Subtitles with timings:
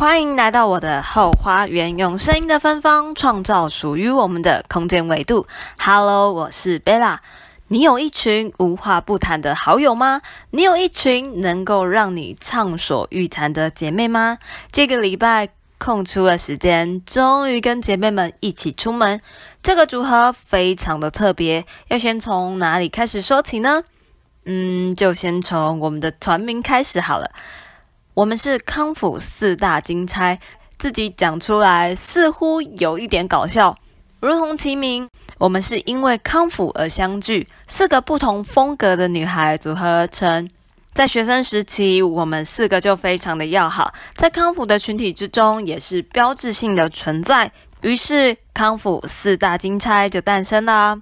[0.00, 5.46] 欢迎来到我的后花园，用声音的芬芳创造属于我们的空间维度。
[5.78, 7.18] Hello，我是 Bella。
[7.68, 10.22] 你有一群无话不谈的好友吗？
[10.52, 14.38] 你有一群能够让你畅所欲谈的姐妹吗？
[14.72, 19.20] 这个礼拜空出了时间，终于跟姐妹们一起出门。
[19.62, 23.82] 这个组合非常的特别，要先从哪里开始说起呢？
[24.46, 27.30] 嗯，就先从我们的团名开始好了。
[28.14, 30.38] 我们是康辅四大金钗，
[30.78, 33.76] 自己讲出来似乎有一点搞笑。
[34.20, 35.08] 如同其名，
[35.38, 40.50] 我们是因为康辅而相聚，四个不同风格的女孩组合而成。
[40.92, 47.50] 在学生时期，我们四个就非常的要好，在康辅的群体之中也是标志性的存在。
[47.82, 51.00] 于是，康辅四大金钗就诞生啦。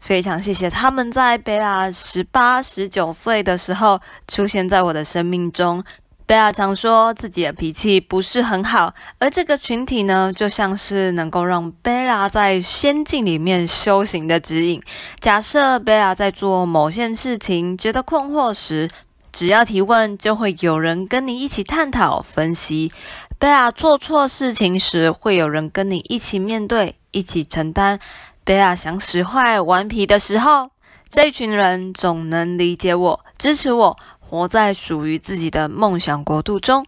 [0.00, 5.82] 非常谢谢他们在贝拉十八、十九岁的时候出现在我的生命中。
[6.24, 14.80] 贝拉常说自己的脾气不是很好，而这个群体呢，就像是能够让贝拉在仙境里面修行的指引。
[15.20, 18.88] 假设贝拉在做某件事情觉得困惑时，
[19.32, 22.90] 只要提问，就会有人跟你一起探讨分析。
[23.38, 27.98] 贝拉做错事情时，会有人跟你一起面对，一起承担。
[28.44, 30.70] 贝拉想使坏、顽皮的时候，
[31.08, 33.98] 这群人总能理解我、支持我。
[34.32, 36.86] 活在属于自己的梦想国度中。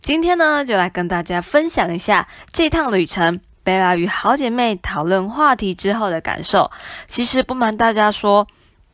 [0.00, 6.70] 今天呢，就来跟大家分享一下这趟旅程，贝拉与好姐妹讨论话题之后的感受。
[7.08, 8.46] 其实不瞒大家说，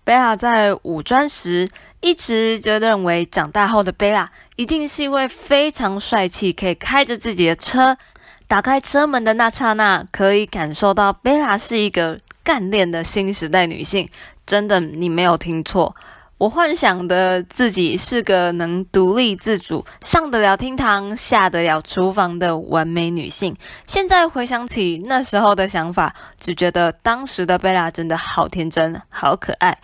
[0.04, 1.68] 贝拉在五专时
[2.00, 7.98] 一直就认为，长大后的贝拉一定是一位非常帅气，可以开着自己的车，
[8.48, 14.08] 打开车门的那刹那，可以感受到贝拉是一个干练的新时代女性。
[14.46, 15.94] 真的，你没有听错。
[16.42, 23.54] 我幻想的自己是个能独立自主、上得了厅堂、下得了厨房的完美女性。
[23.86, 29.78] 现在回想起那时候的想法，只觉得当时的贝拉真的好天真、好可爱，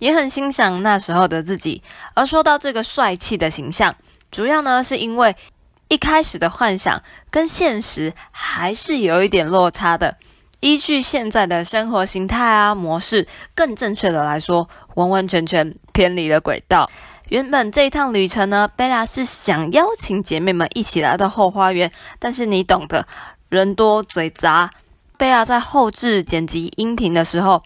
[0.00, 1.80] 也很欣赏那时候的自己。
[2.14, 3.94] 而说到这个帅气的形象，
[4.32, 5.36] 主要呢是因为
[5.86, 7.00] 一开始的幻想
[7.30, 10.16] 跟现实还是有一点落差的。
[10.60, 16.90] 依据现在的生活形态啊模式，更正确的来说，完完全全偏离了轨道。
[17.30, 23.06] 原本这一趟旅程呢，贝拉是想邀请姐妹们一起来到后花园，但是你懂的，
[23.48, 24.70] 人多嘴杂。
[25.16, 27.62] 贝拉在后置剪辑音频的时候，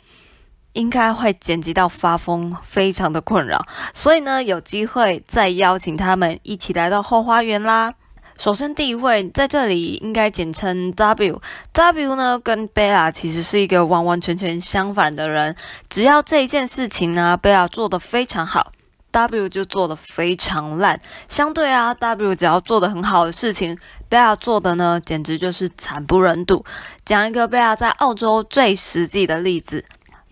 [0.74, 3.58] 应该会剪辑到发疯，非常的困扰。
[3.92, 7.94] 所以呢，有机会再邀请他们一起来到后花园啦。
[8.36, 11.40] 首先，第一位在这里应该简称 W。
[11.72, 15.54] W 呢，跟贝拉其实是一个完完全全相反的人。
[15.88, 18.72] 只要这一件事情呢，贝拉做得非常好
[19.12, 21.00] ，W 就做得非常烂。
[21.28, 23.78] 相对啊，W 只要做得很好的事情，
[24.08, 26.64] 贝拉做的呢，简直就是惨不忍睹。
[27.04, 29.84] 讲一个贝拉在澳洲最实际的例子。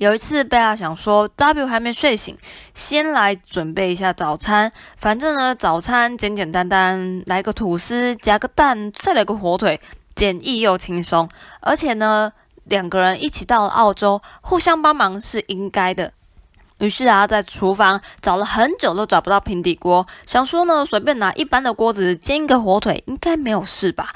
[0.02, 2.36] 有一次，贝拉想说，W 还没睡醒，
[2.74, 4.72] 先来准备一下早餐。
[4.96, 9.80] 反正呢，早餐简简单单，来个吐司，夹个蛋，再来个火腿，
[10.16, 11.28] 简易又轻松。
[11.60, 12.32] 而且呢，
[12.64, 16.12] 两个人一起到了澳洲，互相帮忙是应该的。
[16.78, 24.08] 于是啊，在厨房找了很久都找不到平底锅，想说呢，随便拿一般的锅子煎一个火腿，应该没有事吧。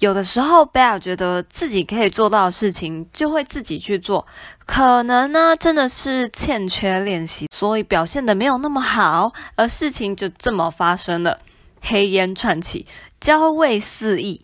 [0.00, 4.26] 有的时候，贝拉觉得自己可以做到的事情，就会自己去做。
[4.64, 11.38] 可能呢，真的是欠缺练习，所以表现得没有那么好，而事情就这么发生了。
[11.82, 12.86] 黑烟窜起，
[13.20, 14.42] 焦味四溢，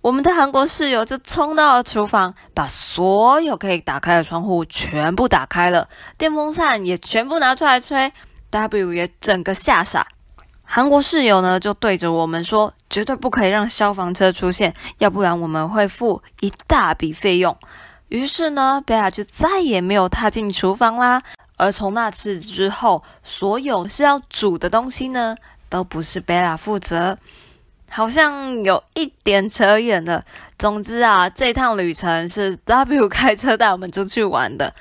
[0.00, 8.10] 我们的韩国室友就冲到了厨房，把所有可以打开的窗户全部打开了，电风扇也全部拿出来吹。
[8.48, 10.06] W 也整个吓傻。
[10.64, 17.56] 韩国室友呢，就对着我们说：“绝对不可以让消防车出现，要不然我们会付一大笔费用。”
[18.08, 21.22] 于是呢，贝拉就再也没有踏进厨房啦。
[21.56, 25.36] 而从那次之后，所有是要煮的东西呢，
[25.68, 27.18] 都不是贝拉负责。
[27.90, 30.24] 好像有一点扯远了。
[30.58, 34.74] 总之啊，这趟旅程是 W 开车带我们出去玩的。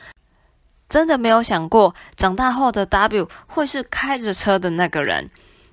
[0.87, 5.29] 真的没有想过，长大后的 W 会是开着车的那个人。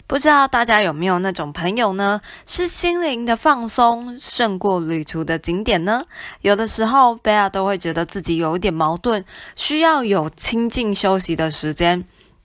[0.06, 2.20] 不知道大家有没有那种朋友呢？
[2.46, 6.04] 是心灵的放松胜过旅途的景点呢？
[6.42, 9.24] 有的时候，贝拉都会觉得自己有一点矛盾，
[9.56, 12.04] 需要有清静休息的时间。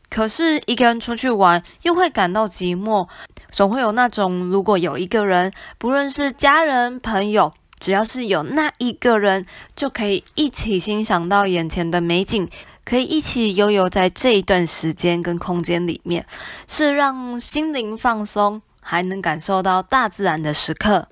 [0.10, 3.10] 可是，一个人出去玩又会感到寂寞，
[3.52, 9.46] 总会有那种如果有一个人，不论是家人、朋友，只要是有那一个人，
[9.76, 12.50] 就可以一起欣赏到眼前的美景。
[12.89, 16.25] 可以一起悠游在这一段时间跟空间里面，
[16.68, 21.07] 是让心灵放松，还能感受到大自然的时刻。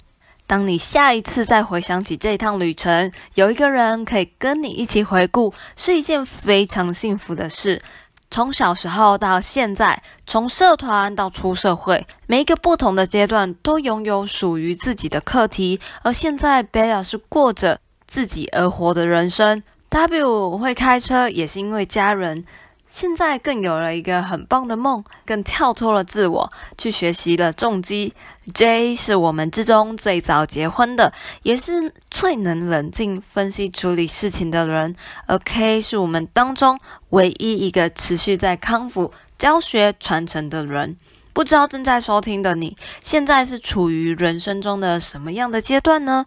[0.48, 7.80] 当你下一次再回想起这一趟旅程，有一个人可以跟你一起回顾，是一件非常幸福的事。
[8.32, 15.80] 从小时候到现在，从社团到出社会，每一个不同的阶段都拥有属于自己的课题。
[16.02, 19.62] 而现在，Bella 是过着自己而活的人生。
[19.90, 22.46] W 会开车，也是因为家人。
[22.90, 28.14] 现在更有了一个很棒的梦，更跳脱了自我，去学习了重机。
[28.54, 31.12] J 是我们之中最早结婚的，
[31.44, 34.96] 也是最能冷静分析处理事情的人。
[35.26, 36.80] 而 K 是我们当中
[37.10, 40.96] 唯一一个持续在康复、教学、传承的人。
[41.38, 46.26] 不知道正在收听的你，现在是处于人生中的什么样的阶段呢？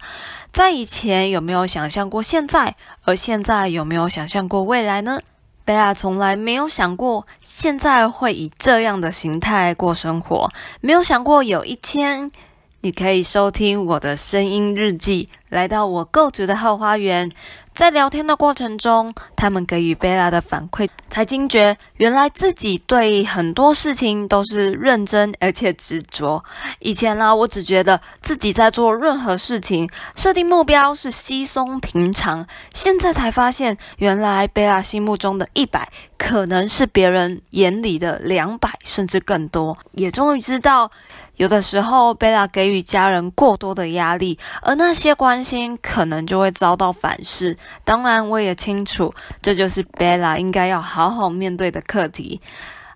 [0.53, 2.77] 在以前有没有想象过现在？
[3.03, 5.19] 而现在有没有想象过未来呢？
[5.65, 10.49] 贝拉从来没有想过现在会以这样的形态过生活，
[10.79, 12.31] 没有想过有一天
[12.79, 17.29] 你可以收听我的声音日记，来到我构筑的后花园。
[17.73, 26.43] 在聊天的过程中，他们给予贝拉的反馈，才惊觉原来自己对很多事情都是认真而且执着。
[26.79, 32.45] 以前呢，我只觉得自己在做任何事情，设定目标是稀松平常。
[32.73, 39.77] 现在才发现，原来贝拉心目中的一百，可能是别人眼里的两百，甚至更多。
[39.93, 40.91] 也终于知道。
[41.37, 47.57] 有的时候，贝拉给予家人过多的压力，而那些关心可能就会遭到反噬。
[47.83, 52.39] 当然，我也清楚，这就是贝拉应该要好好面对的课题。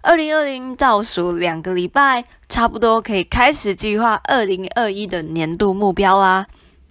[0.02, 6.46] 二零二零倒数两个礼拜，差不多可以开始计划二零二一的年度目标啦。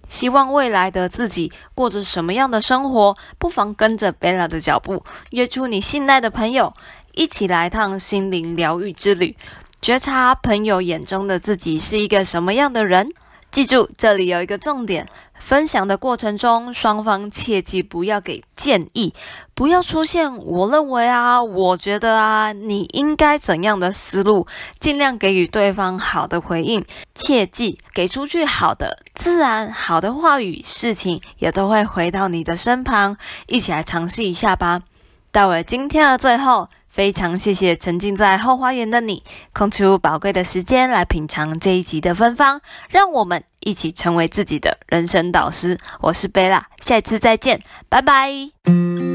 [0.09, 6.73] 希望未来的自己过着什么样的生活，不妨跟着贝拉的脚步，约出你信赖的朋友，
[7.13, 9.37] 一起来趟心灵疗愈之旅。
[9.85, 13.13] 觉察朋友眼中的自己是一个什么样的人？
[13.51, 19.13] 记住，这里有一个重点：分享的过程中，双方切记不要给建议，
[19.53, 24.47] 不要出现“我认为啊”“我觉得啊”“你应该怎样的”思路，
[24.79, 26.83] 尽量给予对方好的回应。
[27.13, 33.17] 切记给出去好的、自然好的话语，事情也都会回到你的身旁。
[33.45, 34.81] 一起来尝试一下吧。
[35.31, 36.69] 到了今天的最后。
[36.95, 39.21] 非常谢谢沉浸在后花园的你，
[39.51, 45.77] 空出宝贵的时间来品尝这一集的芬芳，让我们一起成为自己的人生导师。
[45.99, 49.14] 我是贝拉，下次再见，拜拜。